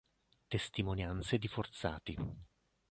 Testimonianze 0.47 1.37
di 1.37 1.47
forzati 1.47 2.17